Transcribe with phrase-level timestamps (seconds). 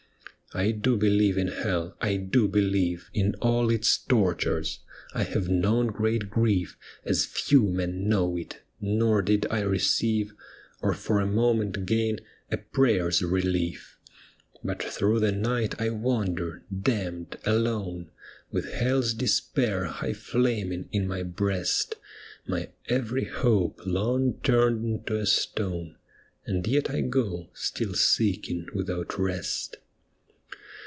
[0.53, 4.79] I do believe in hell, I do believe In all its tortures.
[5.13, 10.33] I have known great grief As few men know it, nor did I receive
[10.81, 12.19] Or for a moment gain
[12.51, 13.97] a prayer's relief.
[14.61, 18.11] But through the night I wander, damned, alone,
[18.51, 21.95] With Hell's despair high flaming in my breast,
[22.45, 25.95] My every hope long turned into a stone;
[26.45, 29.77] And yet I go, still seeking without rest.